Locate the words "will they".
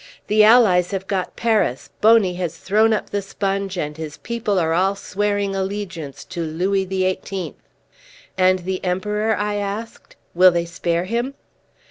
10.33-10.65